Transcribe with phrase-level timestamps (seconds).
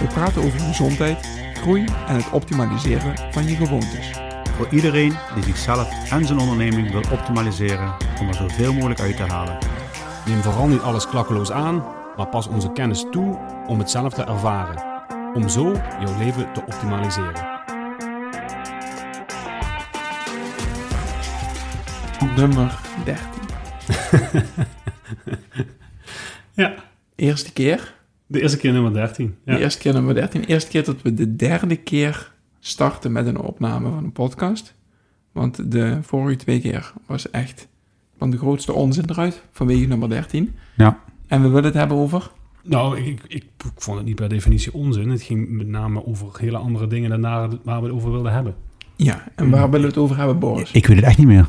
[0.00, 4.10] We praten over gezondheid, groei en het optimaliseren van je gewoontes.
[4.56, 9.22] Voor iedereen die zichzelf en zijn onderneming wil optimaliseren om er zoveel mogelijk uit te
[9.22, 9.58] halen.
[10.26, 11.84] Neem vooral niet alles klakkeloos aan,
[12.16, 14.82] maar pas onze kennis toe om het zelf te ervaren.
[15.34, 17.46] Om zo jouw leven te optimaliseren.
[22.36, 23.26] Nummer 13.
[26.52, 26.74] Ja,
[27.14, 27.97] Eerste keer.
[28.28, 29.36] De eerste keer nummer 13.
[29.44, 29.54] Ja.
[29.54, 30.44] De eerste keer nummer 13.
[30.44, 34.74] Eerste keer dat we de derde keer starten met een opname van een podcast.
[35.32, 37.68] Want de vorige twee keer was echt
[38.18, 40.54] van de grootste onzin eruit, vanwege nummer 13.
[40.76, 41.00] Ja.
[41.26, 42.30] En we willen het hebben over...
[42.62, 43.44] Nou, ik, ik, ik
[43.76, 45.08] vond het niet per definitie onzin.
[45.08, 47.20] Het ging met name over hele andere dingen dan
[47.62, 48.54] waar we het over wilden hebben.
[48.96, 50.72] Ja, en waar willen we het over hebben, Boris?
[50.72, 51.48] Ik weet het echt niet meer.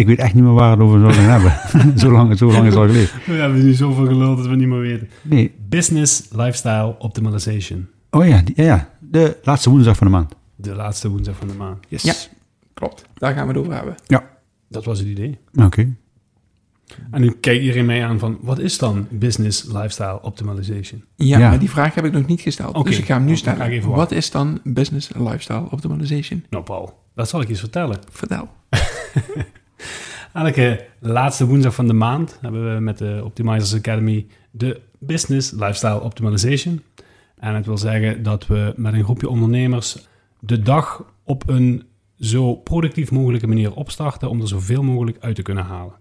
[0.00, 1.52] Ik weet echt niet meer waar we het over zouden hebben.
[2.00, 3.08] zo, lang, zo lang is het al geleden.
[3.26, 5.08] We hebben nu zoveel geluld dat we niet meer weten.
[5.22, 5.54] Nee.
[5.68, 7.88] Business Lifestyle Optimization.
[8.10, 10.34] Oh ja, die- ja, ja, de laatste woensdag van de maand.
[10.56, 11.78] De laatste woensdag van de maand.
[11.88, 12.02] Yes.
[12.02, 12.12] Ja.
[12.74, 13.94] Klopt, daar gaan we het over hebben.
[14.68, 15.38] Dat was het idee.
[15.54, 15.94] Oké.
[17.10, 21.04] En nu kijkt iedereen mij aan van, wat is dan Business Lifestyle Optimization?
[21.16, 21.48] Ja, Ja.
[21.48, 22.74] maar die vraag heb ik nog niet gesteld.
[22.74, 23.66] Oké, Dus ik ga hem nu ik stellen.
[23.66, 26.44] even Wat is dan Business Lifestyle Optimization?
[26.50, 27.98] Nou Paul, dat zal ik eens vertellen.
[28.10, 28.48] Vertel.
[30.32, 36.00] Elke laatste woensdag van de maand hebben we met de Optimizers Academy de Business Lifestyle
[36.00, 36.82] Optimization.
[37.38, 40.06] En het wil zeggen dat we met een groepje ondernemers
[40.40, 41.84] de dag op een
[42.18, 45.94] zo productief mogelijke manier opstarten om er zoveel mogelijk uit te kunnen halen.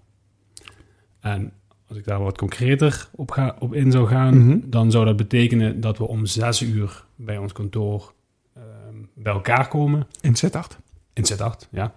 [1.19, 1.51] En
[1.87, 4.57] als ik daar wat concreter op, ga, op in zou gaan, Mhm.
[4.65, 8.13] dan zou dat betekenen dat we om zes uur bij ons kantoor
[8.55, 10.07] ehm, bij elkaar komen.
[10.21, 10.77] In Sittard.
[11.13, 11.93] In Z8, ja.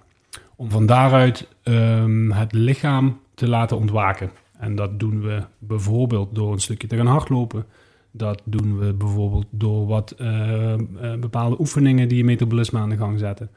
[0.62, 4.30] Om van daaruit ehm, het lichaam te laten ontwaken.
[4.58, 7.64] En dat doen we bijvoorbeeld door een stukje te gaan hardlopen.
[8.10, 10.80] Dat doen we bijvoorbeeld door wat eh, eh,
[11.20, 13.50] bepaalde oefeningen die je metabolisme aan de gang zetten.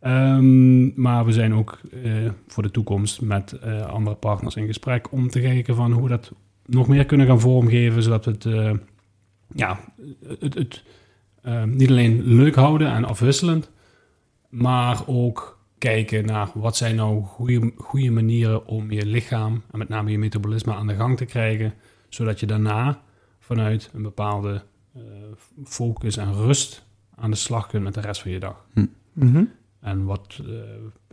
[0.00, 2.12] Ehm, maar we zijn ook eh,
[2.46, 6.08] voor de toekomst met eh, andere partners in gesprek om te kijken van hoe we
[6.08, 6.32] dat
[6.66, 8.46] nog meer kunnen gaan vormgeven, zodat het,
[9.54, 9.80] ja,
[10.38, 10.82] het, het
[11.64, 13.70] niet alleen leuk houden en afwisselend,
[14.48, 19.88] maar ook kijken naar wat zijn nou goede, goede manieren om je lichaam en met
[19.88, 21.74] name je metabolisme aan de gang te krijgen,
[22.08, 23.02] zodat je daarna
[23.38, 24.62] vanuit een bepaalde
[24.94, 25.02] eh,
[25.64, 26.84] focus en rust
[27.14, 28.66] aan de slag kunt met de rest van je dag.
[29.12, 29.44] Mhm.
[29.80, 30.48] En wat, eh,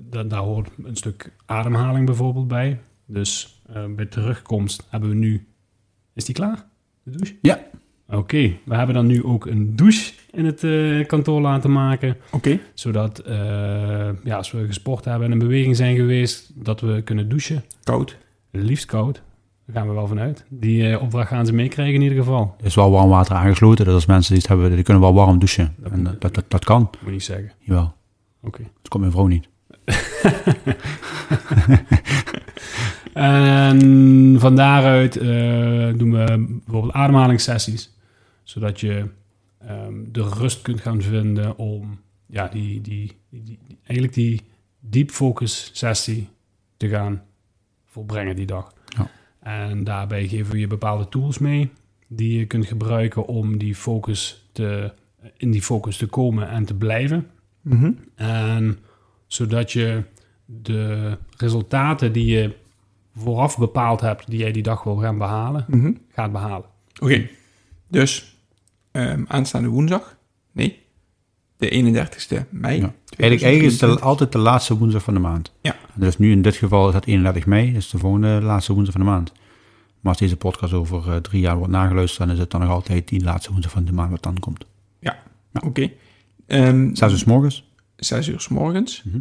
[0.02, 2.80] da- daar hoort een stuk ademhaling bijvoorbeeld bij.
[3.06, 5.48] Dus eh, bij terugkomst hebben we nu...
[6.14, 6.66] Is die klaar?
[7.04, 7.36] De douche?
[7.42, 7.64] Ja.
[8.14, 12.18] Oké, we hebben dan nu ook een douche in het eh, kantoor laten maken.
[12.32, 12.60] Oké.
[12.74, 13.36] Zodat eh,
[14.24, 17.64] ja, als we gesport hebben en in beweging zijn geweest, dat we kunnen douchen.
[17.84, 18.18] Koud.
[18.52, 19.22] Liefst koud.
[19.66, 20.46] Daar gaan we wel vanuit.
[20.50, 22.56] Die eh, opdracht gaan ze meekrijgen in ieder geval.
[22.60, 23.86] Er is wel warm water aangesloten.
[23.86, 25.76] Dus als mensen die het hebben, die kunnen wel warm douchen.
[25.78, 26.80] Dat- En dat, dat, dat, dat kan.
[26.82, 27.52] Moet je niet zeggen.
[27.60, 27.94] Jawel.
[28.44, 28.62] Oké.
[28.82, 29.48] Dat komt mijn vrouw niet.
[33.14, 35.28] En van daaruit eh,
[35.98, 37.93] doen we bijvoorbeeld ademhalingssessies,
[38.54, 39.06] zodat je
[39.58, 44.42] ehm, de rust kunt gaan vinden om ja, die, die, die, die- eigenlijk die
[44.80, 46.28] deep focus sessie
[46.78, 47.22] te gaan
[47.86, 48.74] volbrengen die dag.
[48.98, 49.10] Ja.
[49.40, 51.70] En daarbij geven we je bepaalde tools mee
[52.08, 54.94] die je kunt gebruiken om die focus te,
[55.38, 57.28] in die focus te komen en te blijven.
[57.62, 57.92] Mhm.
[58.16, 58.80] En
[59.28, 60.04] zodat je
[60.46, 62.56] de resultaten die je
[63.16, 65.92] vooraf bepaald hebt, die jij die dag wil gaan behalen, Mhm.
[66.10, 66.66] gaat behalen.
[67.02, 67.28] Oké.
[67.88, 68.33] Dus
[68.94, 70.18] ehm, aanstaande woensdag?
[70.52, 70.82] Nee.
[71.58, 72.78] De 31ste mei.
[72.78, 72.94] Ja.
[73.18, 74.02] Eigenlijk, eigenlijk is het 2023.
[74.02, 75.52] altijd de laatste woensdag van de maand.
[75.62, 75.76] Ja.
[75.94, 79.06] Dus nu in dit geval is dat 31 mei, dus de volgende laatste woensdag van
[79.06, 79.32] de maand.
[80.00, 82.70] Maar als deze podcast over eh, drie jaar wordt nageluisterd, dan is het dan nog
[82.70, 84.66] altijd die laatste woensdag van de maand wat dan komt.
[85.62, 85.92] Oké.
[86.48, 87.72] Ehm, Zes uur 's morgens.
[87.96, 89.04] zes uur s morgens.
[89.04, 89.20] Mhm.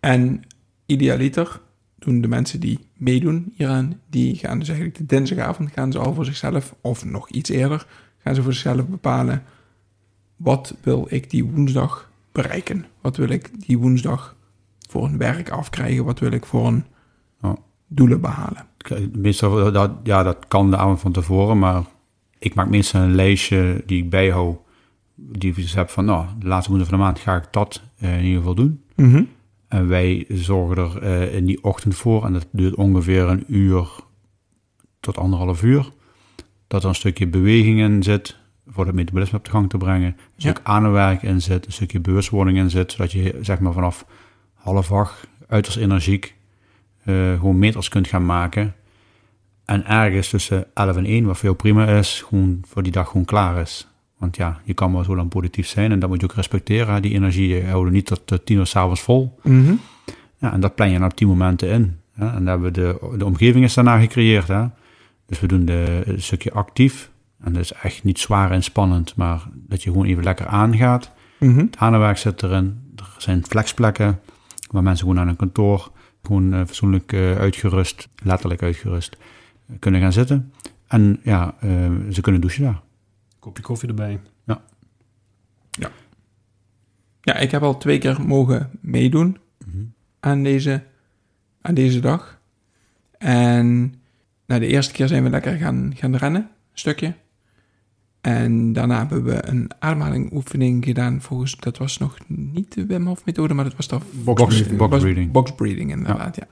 [0.00, 0.42] En
[0.86, 1.60] idealiter
[1.98, 6.14] doen de mensen die meedoen hieraan, die gaan dus eigenlijk de dinsdagavond gaan ze al
[6.14, 7.86] voor zichzelf, of nog iets eerder,
[8.26, 9.42] gaan ze voor zichzelf bepalen,
[10.36, 12.84] wat wil ik die woensdag bereiken?
[13.00, 14.36] Wat wil ik die woensdag
[14.88, 16.04] voor een werk afkrijgen?
[16.04, 16.84] Wat wil ik voor een
[17.42, 17.56] Ja.
[17.86, 18.66] doelen behalen?
[19.12, 21.86] Meestal, dat, ja, dat kan de avond van tevoren, maar ik
[22.38, 24.58] ik maak meestal een lijstje die ik bijhoud.
[25.14, 27.82] Die ik dus heb van, nou, de laatste woensdag van de maand ga ik dat
[27.98, 28.82] eh, in ieder geval doen.
[28.96, 29.22] Mhm.
[29.68, 33.88] En wij zorgen er eh, in die ochtend voor, en dat duurt ongeveer een uur
[35.00, 35.92] tot anderhalf uur,
[36.66, 38.36] dat er een stukje beweging in zit,
[38.68, 40.06] voor het metabolisme op de gang te brengen.
[40.08, 40.50] Een Ja.
[40.50, 44.06] stuk ademwerk in zit, een stukje bewustwording in zit, zodat je zeg maar vanaf
[44.54, 46.34] half acht uiterst energiek
[47.04, 48.74] eh, gewoon meters kunt gaan maken.
[49.64, 53.24] En ergens tussen 11 en 1, wat jou prima is, gewoon voor die dag gewoon
[53.24, 53.88] klaar is.
[54.18, 57.02] Want ja, je kan maar zo lang productief zijn en dat moet je ook respecteren.
[57.02, 59.38] Die energie je houdt niet tot eh, tien uur s'avonds vol.
[59.42, 59.74] Mhm.
[60.38, 61.96] Ja, en dat plan je dan op die momenten in.
[62.12, 62.26] Hè?
[62.26, 62.80] En daar hebben we
[63.10, 64.48] de, de omgeving is daarna gecreëerd.
[64.48, 64.64] Hè?
[65.26, 67.10] Dus we doen de, het stukje actief.
[67.40, 71.10] En dat is echt niet zwaar en spannend, maar dat je gewoon even lekker aangaat.
[71.38, 71.58] Mhm.
[71.58, 72.92] Het aanwerk zit erin.
[72.96, 74.20] Er zijn flexplekken
[74.70, 75.90] waar mensen gewoon aan een kantoor
[76.26, 79.16] gewoon eh, fatsoenlijk eh, uitgerust, letterlijk uitgerust,
[79.66, 80.52] eh, kunnen gaan zitten.
[80.86, 82.80] En ja, eh, ze kunnen douchen daar.
[83.38, 84.20] Kopje koffie erbij.
[87.20, 89.38] Ja, ik heb al twee keer mogen meedoen
[90.20, 90.82] aan deze,
[91.60, 92.40] aan deze dag.
[93.18, 93.94] En
[94.46, 96.48] nou, de eerste keer zijn we lekker gaan, gaan rennen, een
[96.78, 97.14] stukje.
[98.20, 101.20] En daarna hebben we een ademhalingoefening gedaan.
[101.20, 104.90] Volgens, dat was nog niet de Wim Hof methode, maar dat was toch Box- box
[104.90, 105.30] was breathing.
[105.32, 106.46] Box breathing, inderdaad, ja.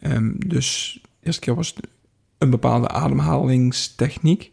[0.00, 1.86] Ehm, dus de eerste keer was het
[2.38, 4.52] een bepaalde ademhalingstechniek.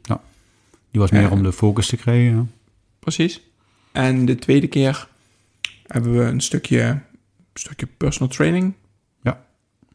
[0.91, 1.31] Die was meer Eh.
[1.31, 2.51] om de focus te krijgen.
[2.99, 3.41] Precies.
[3.91, 5.07] En de tweede keer
[5.87, 7.01] hebben we een stukje, een
[7.53, 8.73] stukje personal training,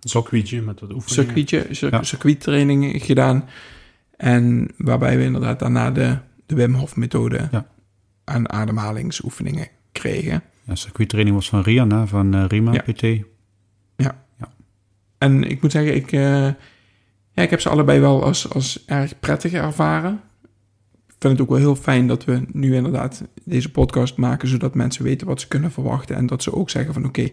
[0.08, 1.25] circuitje met wat oefeningen.
[1.34, 2.02] circuitje, cir- Ja.
[2.02, 3.44] circuittraining gedaan.
[4.16, 6.16] En waarbij we inderdaad daarna de,
[6.46, 7.66] de Wim Hof methode Ja.
[8.25, 10.43] aan ademhalingsoefeningen kregen.
[10.64, 12.82] Ja, circuittraining was van Rian, van eh, Rima Ja.
[12.93, 13.02] PT.
[15.19, 16.20] En ik moet zeggen, ik, eh,
[17.32, 20.20] ja, ik heb ze allebei wel als, als erg prettig ervaren.
[21.06, 24.75] Ik vind het ook wel heel fijn dat we nu inderdaad deze podcast maken, zodat
[24.75, 26.16] mensen weten wat ze kunnen verwachten.
[26.16, 27.28] En dat ze ook zeggen van oké,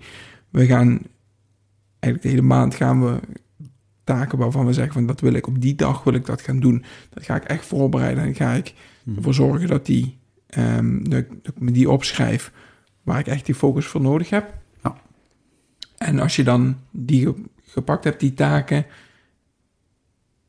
[0.49, 0.99] we gaan
[1.99, 3.19] eigenlijk de hele maand gaan we
[4.03, 6.59] taken waarvan we zeggen van dat wil ik op die dag wil ik dat gaan
[6.59, 6.83] doen.
[7.09, 8.73] Dat ga ik echt voorbereiden en ga ik
[9.03, 9.17] Mhm.
[9.17, 10.17] ervoor zorgen dat, die,
[10.47, 12.51] ehm, dat, ik- dat ik me die opschrijf
[13.03, 14.53] waar ik echt die focus voor nodig heb.
[14.83, 14.95] Ja.
[15.97, 18.85] En als je dan die ge- gepakt hebt, die taken,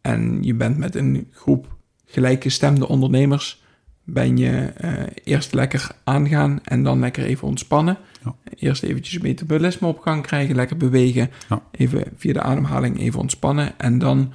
[0.01, 3.63] en je bent met een groep gelijkgestemde ondernemers,
[4.05, 4.93] ben je eh,
[5.25, 7.99] eerst lekker aangaan en dan lekker even ontspannen.
[8.25, 8.35] Ja.
[8.55, 11.63] Eerst eventjes metabolisme op gang krijgen, lekker bewegen, Ja.
[11.71, 14.33] even via de ademhaling even ontspannen en dan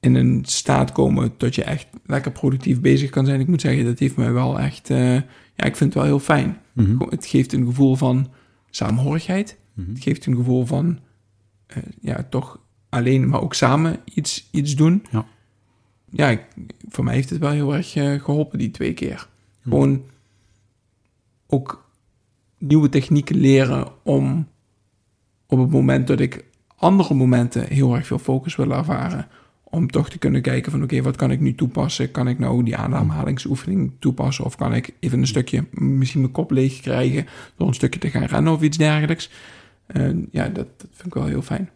[0.00, 3.40] in een staat komen dat je echt lekker productief bezig kan zijn.
[3.40, 6.18] Ik moet zeggen, dat heeft mij wel echt, eh, ja, ik vind het wel heel
[6.18, 6.58] fijn.
[6.72, 6.96] Mhm.
[7.08, 8.28] Het geeft een gevoel van
[8.70, 9.58] saamhorigheid.
[9.74, 9.88] Mhm.
[9.88, 10.98] Het geeft een gevoel van,
[11.66, 15.04] eh, ja, toch alleen, maar ook samen iets, iets doen.
[15.10, 15.26] Ja.
[16.10, 16.38] Ja,
[16.88, 19.28] voor mij heeft het wel heel erg eh, geholpen die twee keer.
[19.62, 20.04] Gewoon
[21.46, 21.90] ook
[22.58, 24.48] nieuwe technieken leren om
[25.46, 26.44] op het moment dat ik
[26.76, 29.28] andere momenten heel erg veel focus wil ervaren,
[29.64, 32.10] om toch te kunnen kijken van oké, wat kan ik nu toepassen?
[32.10, 34.44] Kan ik nou die ademhalingsoefening toepassen?
[34.44, 37.26] Of kan ik even een stukje, misschien mijn kop leeg krijgen
[37.56, 39.30] door een stukje te gaan rennen of iets dergelijks?
[40.30, 41.70] Ja, dat, dat vind ik wel heel fijn.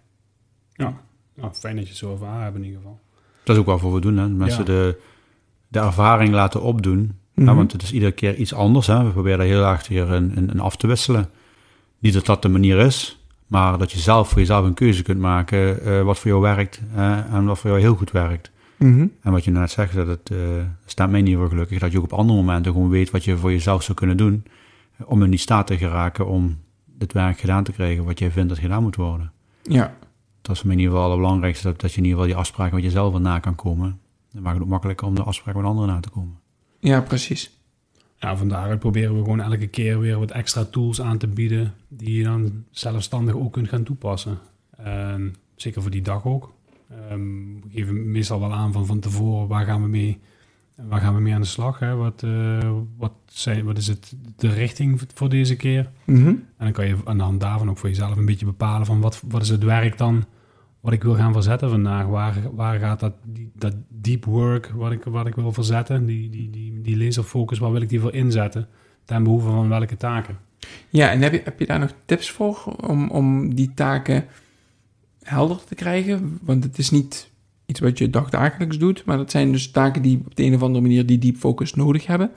[0.73, 1.01] Ja.
[1.35, 3.01] Nou, fijn dat je het zo ervaren hebt in ieder geval.
[3.45, 4.29] Dat is ook wel voor we doen, hè.
[4.29, 4.65] Mensen Ja.
[4.65, 5.01] de,
[5.69, 7.13] de ervaring laten opdoen.
[7.35, 7.49] Mhm.
[7.49, 8.87] Ja, want het is iedere keer iets anders.
[8.87, 9.05] Hè.
[9.05, 11.29] We proberen heel erg in, in, in af te wisselen.
[11.99, 15.21] Niet dat dat de manier is, maar dat je zelf voor jezelf een keuze kunt
[15.21, 16.81] maken eh, wat voor jou werkt
[17.31, 18.51] en wat voor jou heel goed werkt.
[18.77, 19.07] Mhm.
[19.23, 20.39] En wat je net zegt, dat het eh,
[20.87, 23.37] staat mij niet voor gelukkig, dat je ook op andere momenten gewoon weet wat je
[23.37, 24.45] voor jezelf zou kunnen doen
[24.97, 26.59] eh, om in die staat te geraken om
[26.99, 29.33] het werk gedaan te krijgen wat jij vindt dat gedaan moet worden.
[29.63, 29.95] Ja,
[30.45, 32.35] Dat is voor mij in ieder geval het belangrijkste, dat, dat je in ieder geval
[32.35, 34.01] die afspraken met jezelf wel na kan komen.
[34.33, 36.39] Dan maakt het ook makkelijker om de afspraken met anderen na te komen.
[36.79, 37.59] ja precies.
[38.17, 41.75] Ja, van daaruit proberen we gewoon elke keer weer wat extra tools aan te bieden
[41.89, 44.39] die je dan zelfstandig ook kunt gaan toepassen.
[44.77, 46.53] En zeker voor die dag ook.
[46.91, 47.21] Ehm,
[47.63, 50.21] we geven meestal wel aan van van tevoren waar gaan we mee,
[50.75, 51.79] waar gaan we mee aan de slag.
[51.79, 51.95] Hè?
[51.95, 55.91] Wat, eh, wat, zijn, wat is het, de richting voor deze keer?
[56.05, 56.27] Mhm.
[56.29, 59.01] En dan kan je aan de hand daarvan ook voor jezelf een beetje bepalen van
[59.01, 60.25] wat, wat is het werk dan
[60.85, 62.07] wat ik wil gaan verzetten vandaag.
[62.07, 66.31] Waar, waar gaat dat, die, dat deep work wat ik, wat ik wil verzetten, die,
[66.31, 68.69] die, die, die laserfocus, waar wil ik die voor inzetten?
[69.05, 70.39] Ten behoeve van welke taken?
[70.89, 74.25] Ja, en heb je, heb je daar nog tips voor om, om die taken
[75.23, 76.39] helder te krijgen?
[76.43, 77.31] Want het is niet
[77.67, 80.63] iets wat je dagdagelijks doet, maar dat zijn dus taken die op de een of
[80.63, 82.31] andere manier die deep focus nodig hebben.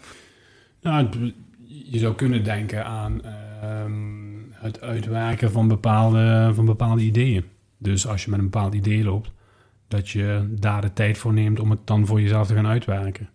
[0.81, 1.07] Nou,
[1.65, 3.93] je zou kunnen denken aan ehm,
[4.51, 7.43] het uitwerken van bepaalde, van bepaalde ideeën.
[7.77, 9.31] Dus als je met een bepaald idee loopt,
[9.88, 13.29] dat je daar de tijd voor neemt om het dan voor jezelf te gaan uitwerken.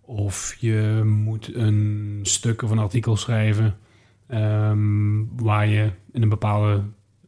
[0.00, 3.76] Of je moet een stuk of een artikel schrijven
[4.26, 6.82] ehm, waar je in een bepaalde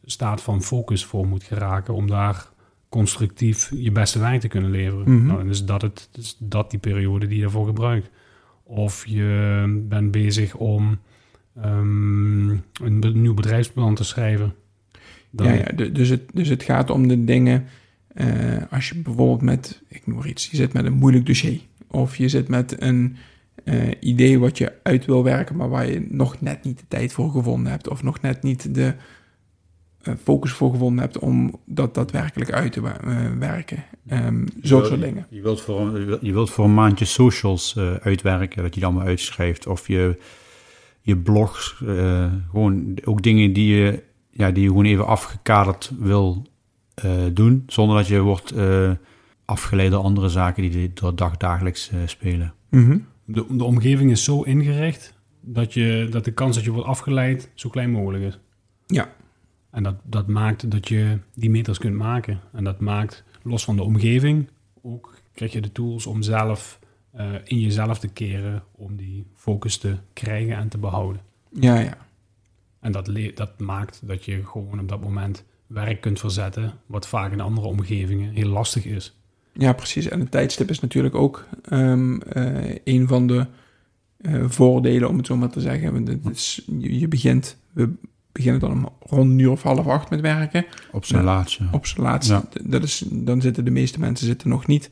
[0.05, 2.47] staat van focus voor moet geraken om daar
[2.91, 5.15] constructief je beste werk te kunnen leveren.
[5.17, 5.27] Mhm.
[5.27, 8.11] Nou, dan is dat, het, is dat die periode die je daarvoor gebruikt.
[8.63, 10.99] Of je bent bezig om
[11.63, 14.55] ehm, een nieuw bedrijfsplan te schrijven.
[15.31, 17.65] Dan, Ja, ja, du- dus, het, dus het gaat om de dingen.
[18.15, 18.27] eh,
[18.71, 21.61] als je bijvoorbeeld met, ik noem maar iets, je zit met een moeilijk dossier.
[21.91, 23.17] Of je zit met een
[23.65, 27.13] eh, idee wat je uit wil werken, maar waar je nog net niet de tijd
[27.13, 27.89] voor gevonden hebt.
[27.89, 28.95] Of nog net niet de
[30.23, 33.85] focus voor gevonden hebt om dat daadwerkelijk uit te eh, werken.
[34.07, 35.27] Ehm Zulke soort dingen.
[35.31, 38.89] Je wilt voor, een- je wilt voor een maandje socials eh, uitwerken, dat je die
[38.89, 39.67] allemaal uitschrijft.
[39.67, 40.19] Of je,
[41.01, 46.47] je blogs, eh, gewoon ook dingen die je, ja, die je gewoon even afgekaderd wil
[46.95, 47.63] eh, doen.
[47.67, 48.91] Zonder dat je wordt eh,
[49.45, 52.53] afgeleid door andere zaken die door dag dagelijks eh, spelen.
[52.71, 52.99] Mhm.
[53.25, 57.51] De, de omgeving is zo ingericht dat, je, dat de kans dat je wordt afgeleid
[57.55, 58.39] zo klein mogelijk is.
[58.87, 59.09] Ja.
[59.71, 62.41] En dat, dat maakt dat je die meters kunt maken.
[62.53, 64.49] En dat maakt, los van de omgeving,
[64.83, 66.79] ook krijg je de tools om zelf
[67.11, 71.23] eh, in jezelf te keren om die focus te krijgen en te behouden.
[71.53, 71.99] Ja, ja.
[72.81, 77.33] En dat, dat maakt dat je gewoon op dat moment werk kunt verzetten, wat vaak
[77.33, 79.17] in andere omgevingen heel lastig is.
[79.53, 80.09] Ja, precies.
[80.09, 83.47] En het tijdstip is natuurlijk ook ehm, eh, een van de
[84.17, 85.93] eh, voordelen, om het zo maar te zeggen.
[85.93, 87.93] Want het is, je, je begint, we
[88.33, 90.65] beginnen dan om rond een uur of half acht met werken.
[90.93, 91.69] Op zijn laatste.
[91.71, 92.33] Op zijn laatste.
[92.33, 92.43] Ja.
[92.63, 94.91] Dat is, dan zitten de meeste mensen zitten nog niet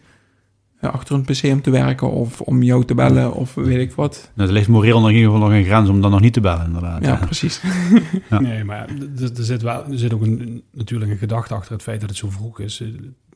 [0.81, 3.93] eh, achter een pc om te werken of om jou te bellen of weet ik
[3.93, 4.31] wat.
[4.35, 6.41] Nou, er ligt moreel in ieder geval nog een grens om dan nog niet te
[6.41, 7.05] bellen, inderdaad.
[7.05, 7.63] Ja, precies.
[8.31, 8.41] Ja.
[8.41, 11.83] Nee, maar er, er zit, wel, er zit ook een, natuurlijk een gedachte achter het
[11.83, 12.81] feit dat het zo vroeg is.
[12.81, 12.89] Eh,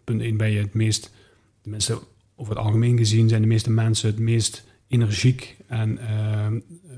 [0.05, 1.13] Punt 1 ben je het meest,
[1.61, 1.99] tenminste
[2.37, 6.97] over het algemeen gezien, zijn de meeste mensen het meest energiek en ehm, eh,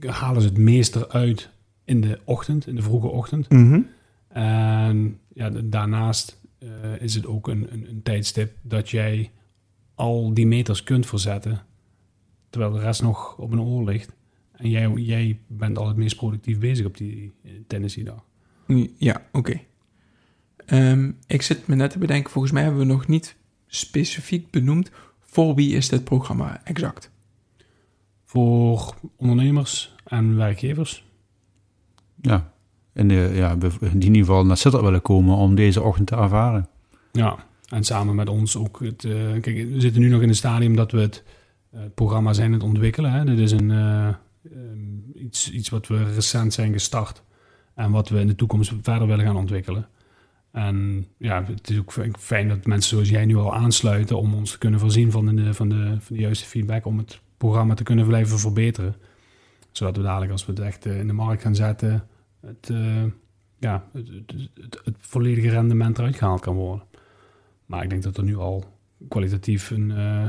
[0.00, 1.50] halen ze het meest eruit
[1.84, 3.48] in de ochtend, in de vroege ochtend.
[3.50, 3.80] Mhm.
[4.28, 6.68] En ja, da- daarnaast eh,
[7.00, 9.30] is het ook een, een, een tijdstip dat jij
[9.94, 11.62] al die meters kunt verzetten,
[12.50, 14.12] terwijl de rest nog op een oor ligt.
[14.52, 18.24] En jij, jij bent al het meest productief bezig op die eh, Tennessee-dag.
[18.96, 19.60] Ja, oké.
[20.66, 24.90] Ehm, ik zit me net te bedenken, volgens mij hebben we nog niet specifiek benoemd
[25.20, 27.10] voor wie is dit programma exact.
[28.32, 31.04] Voor ondernemers en werkgevers.
[32.20, 32.52] Ja.
[32.92, 36.68] En de, ja, in ieder geval naar Sittard willen komen om deze ochtend te ervaren.
[37.12, 37.36] Ja,
[37.68, 39.04] en samen met ons ook het...
[39.04, 41.24] eh, kijk, we zitten nu nog in een stadium dat we het
[41.70, 43.12] eh, programma zijn aan het ontwikkelen.
[43.12, 43.24] Hè.
[43.24, 44.14] Dit is een, eh, ehm,
[45.14, 47.22] iets, iets wat we recent zijn gestart.
[47.74, 49.88] En wat we in de toekomst verder willen gaan ontwikkelen.
[50.52, 54.18] En ja, het is ook fijn dat mensen zoals jij nu al aansluiten...
[54.18, 56.86] om ons te kunnen voorzien van de, van de, van de juiste feedback...
[56.86, 58.94] om het programma te kunnen blijven verbeteren.
[59.72, 62.06] Zodat we dadelijk, als we het echt eh, in de markt gaan zetten...
[62.40, 63.04] het, eh,
[63.58, 66.86] ja, het, het, het, het volledige rendement eruit gehaald kan worden.
[67.66, 68.64] Maar ik denk dat er nu al
[69.08, 70.28] kwalitatief een, eh,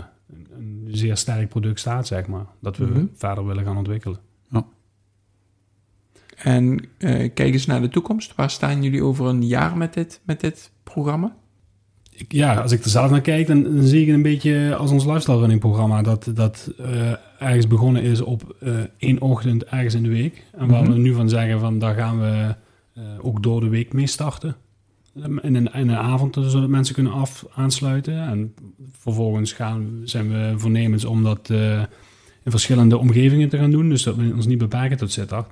[0.57, 2.45] een, zeer sterk product staat, zeg maar.
[2.59, 3.05] Dat we Mhm.
[3.13, 4.19] verder willen gaan ontwikkelen.
[6.37, 8.35] En eh, kijk eens naar de toekomst.
[8.35, 11.35] Waar staan jullie over een jaar met dit, met dit programma?
[12.27, 14.91] Ja, als ik er zelf naar kijk, dan, dan zie ik het een beetje als
[14.91, 16.01] ons lifestyle running programma.
[16.01, 20.43] Dat, dat eh, ergens begonnen is op eh, één ochtend ergens in de week.
[20.57, 20.91] En waar Mhm.
[20.91, 22.55] we nu van zeggen van daar gaan we
[22.93, 24.55] eh, ook door de week mee starten.
[25.15, 28.27] In een, in een avond, zodat mensen kunnen af, aansluiten.
[28.27, 28.53] En
[28.91, 31.49] vervolgens gaan, zijn we voornemens om dat
[32.43, 33.89] in verschillende omgevingen te gaan doen.
[33.89, 35.47] Dus dat we ons niet beperken tot Sittard.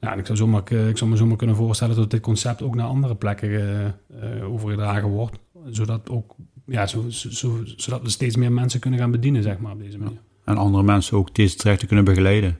[0.00, 2.74] Ja, en ik zou, zomaar, ik zou me zomaar kunnen voorstellen dat dit concept ook
[2.74, 3.94] naar andere plekken
[4.42, 5.38] overgedragen wordt.
[5.70, 6.34] Zodat, ook,
[6.66, 9.78] ja, zo, zo, zo- zodat we steeds meer mensen kunnen gaan bedienen, zeg maar, op
[9.78, 10.20] deze manier.
[10.44, 12.58] En andere mensen ook deze trajecten kunnen begeleiden.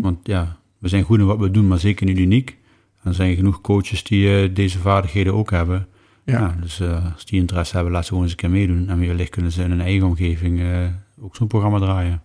[0.00, 2.58] Want ja, we zijn goed in wat we doen, maar zeker niet uniek.
[3.02, 5.86] En er zijn genoeg coaches die eh, deze vaardigheden ook hebben.
[6.24, 6.38] Ja.
[6.40, 6.56] Ja.
[6.60, 8.88] dus eh, als die interesse hebben, laten ze gewoon eens een keer meedoen.
[8.88, 10.86] En wellicht kunnen ze in hun eigen omgeving eh,
[11.20, 12.22] ook zo'n programma draaien.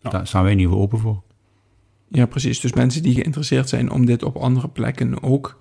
[0.00, 0.10] Ja.
[0.10, 1.22] Daar staan wij in ieder geval open voor.
[2.08, 2.60] Ja, precies.
[2.60, 5.60] Dus mensen die geïnteresseerd zijn om dit op andere plekken ook,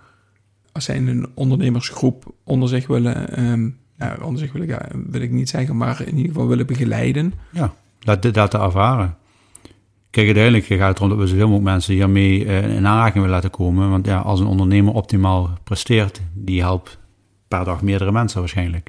[0.71, 5.49] als zij een ondernemersgroep onder zich willen, nou, onder zich willen, ja, wil ik niet
[5.49, 7.33] zeggen, maar in ieder geval willen begeleiden.
[7.51, 9.15] Ja, laat dit laten ervaren.
[10.09, 13.29] Kijk, uiteindelijk gaat het erom dat we zoveel mogelijk mensen hiermee eh, in aanraking willen
[13.29, 13.89] laten komen.
[13.89, 16.99] Want ja, als een ondernemer optimaal presteert, die helpt
[17.47, 18.87] per dag meerdere mensen waarschijnlijk.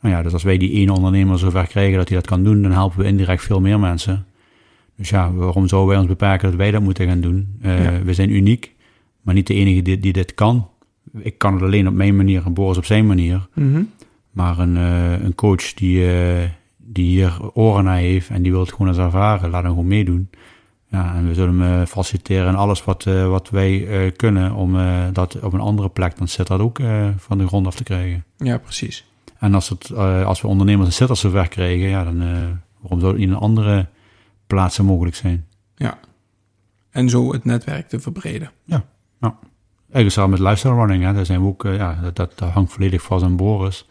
[0.00, 2.62] Nou ja, dus als wij die ene ondernemer zover krijgen dat hij dat kan doen,
[2.62, 4.26] dan helpen we indirect veel meer mensen.
[4.96, 7.56] Dus ja, waarom zouden wij ons beperken dat wij dat moeten gaan doen?
[7.62, 8.02] Eh, Ja.
[8.02, 8.74] We zijn uniek,
[9.22, 10.68] maar niet de enige die, die dit kan.
[11.12, 13.48] Ik kan het alleen op mijn manier en Boris op zijn manier.
[13.54, 13.82] Mhm.
[14.30, 18.60] Maar een, eh, een coach die, eh, die hier oren naar heeft en die wil
[18.60, 20.30] het gewoon eens ervaren, laat hem gewoon meedoen.
[20.90, 24.76] Ja, en we zullen hem eh, faciliteren en alles wat, wat wij kunnen om
[25.12, 26.80] dat op een andere plek dan Sittard ook
[27.16, 28.24] van de grond af te krijgen.
[28.36, 29.06] Ja, precies.
[29.38, 32.18] En als, het, als we ondernemers in Sittard zover krijgen, ja, dan
[32.80, 33.86] waarom zou het niet in andere
[34.46, 35.46] plaatsen mogelijk zijn?
[36.90, 38.50] En zo het netwerk te verbreden.
[39.90, 42.48] Eigenlijk samen met lifestyle running, hè, daar zijn we ook, eh, ja, dat, dat, dat
[42.50, 43.88] hangt volledig vast aan Boris.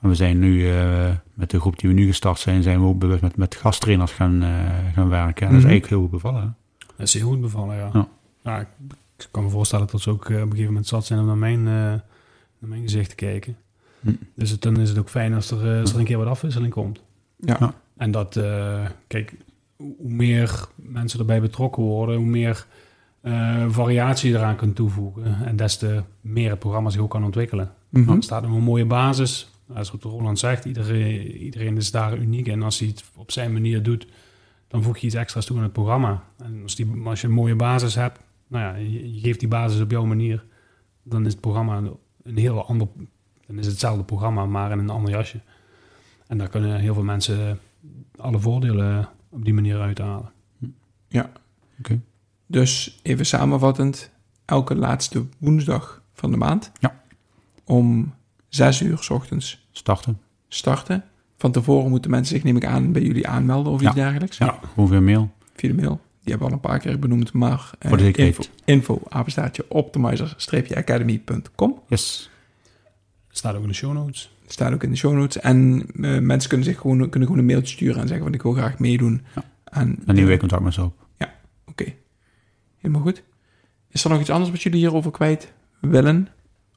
[0.00, 2.86] En we zijn nu, eh, met de groep die we nu gestart zijn, zijn we
[2.86, 4.48] ook bewust met, met gasttrainers gaan, eh,
[4.94, 5.46] gaan werken.
[5.46, 5.70] En dat is Mhm.
[5.70, 6.40] eigenlijk heel goed bevallen.
[6.42, 6.48] hè.
[6.96, 7.90] Dat is heel goed bevallen, ja.
[7.92, 8.08] Ja.
[8.44, 8.58] ja.
[8.60, 8.66] ik,
[9.18, 11.36] ik kan me voorstellen dat ze ook op een gegeven moment zat zijn om naar
[11.36, 12.02] mijn, eh, naar
[12.58, 13.56] mijn gezicht te kijken.
[14.00, 14.10] Hm.
[14.34, 16.72] Dus het, dan is het ook fijn als er, als er een keer wat afwisseling
[16.72, 17.00] komt.
[17.36, 17.56] Ja.
[17.60, 17.74] Ja.
[17.96, 19.34] En dat, eh, kijk,
[19.76, 22.66] hoe meer mensen erbij betrokken worden, hoe meer
[23.26, 25.44] eh, variatie eraan kunt toevoegen.
[25.44, 27.72] En des te meer het programma zich ook kan ontwikkelen.
[27.88, 28.10] Mhm.
[28.10, 29.50] Er staat een mooie basis.
[29.74, 32.48] Als wat Roland zegt, iedereen, iedereen is daar uniek.
[32.48, 34.06] En als hij het op zijn manier doet,
[34.68, 36.22] dan voeg je iets extra's toe aan het programma.
[36.36, 39.48] En als, die, als je een mooie basis hebt, nou ja, je, je geeft die
[39.48, 40.44] basis op jouw manier,
[41.02, 42.88] dan is het programma een, een heel ander,
[43.46, 45.40] dan is het hetzelfde programma, maar in een ander jasje.
[46.26, 47.58] En daar kunnen heel veel mensen
[48.16, 50.30] alle voordelen op die manier uithalen.
[52.46, 54.10] Dus even samenvattend,
[54.44, 56.70] elke laatste woensdag van de maand.
[56.80, 57.00] Ja.
[57.64, 58.14] Om
[58.48, 60.20] zes uur s ochtends Starten.
[60.48, 61.04] starten.
[61.38, 63.94] Van tevoren moeten mensen zich, neem ik aan, bij jullie aanmelden of iets Ja.
[63.94, 64.38] dergelijks.
[64.38, 65.30] Ja, gewoon via mail.
[65.54, 66.00] Via de mail.
[66.22, 68.36] Die hebben we al een paar keer benoemd, maar eh, Voor de zekerheid.
[68.36, 71.80] info, info apenstaartje optimizer-academy.com.
[71.88, 72.30] Yes.
[73.28, 74.34] Staat ook in de show notes.
[74.46, 75.42] Staat ook in de show notes.
[75.42, 78.42] En eh, mensen kunnen zich gewoon, kunnen gewoon een mailtje sturen en zeggen van ik
[78.42, 79.22] wil graag meedoen.
[79.34, 79.44] Ja.
[79.64, 81.05] En, eh, contact met ze op.
[82.86, 83.22] Helemaal goed.
[83.88, 86.28] Is er nog iets anders wat jullie hierover kwijt willen?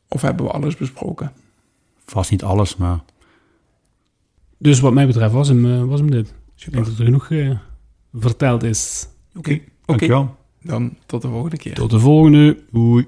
[0.07, 1.31] Of hebben we alles besproken?
[2.05, 2.99] Vast niet alles, maar
[4.57, 6.27] Dus wat mij betreft was hem, eh, was hem dit.
[6.27, 6.73] Ik Super.
[6.73, 7.57] denk dat er genoeg eh,
[8.13, 9.07] verteld is.
[9.35, 9.61] Oké, oké.
[9.85, 10.35] dankjewel.
[10.61, 11.73] Dan tot de volgende keer.
[11.73, 12.63] Tot de volgende.
[12.71, 13.07] Doei.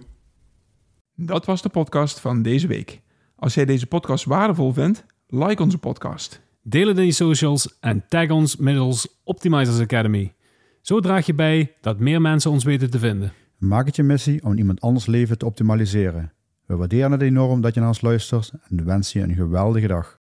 [1.15, 3.01] Dat was de podcast van deze week.
[3.35, 6.41] Als jij deze podcast waardevol vindt, like onze podcast.
[6.63, 10.33] Deel het in je socials en tag ons middels Optimizers Academy.
[10.81, 13.33] Zo draag je bij dat meer mensen ons weten te vinden.
[13.57, 16.33] Maak het je missie om iemand anders leven te optimaliseren.
[16.65, 20.20] We waarderen het enorm dat je naar ons luistert en wensen je een geweldige dag.